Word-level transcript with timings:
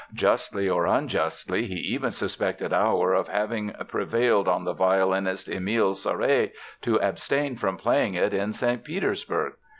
Justly 0.15 0.67
or 0.67 0.87
unjustly, 0.87 1.67
he 1.67 1.75
even 1.75 2.11
suspected 2.11 2.73
Auer 2.73 3.13
of 3.13 3.27
having 3.27 3.69
prevailed 3.87 4.47
on 4.47 4.63
the 4.63 4.73
violinist 4.73 5.47
Emile 5.47 5.93
Sauret 5.93 6.53
to 6.81 6.99
abstain 6.99 7.55
from 7.55 7.77
playing 7.77 8.15
it 8.15 8.33
in 8.33 8.51
St. 8.51 8.83
Petersburg. 8.83 9.53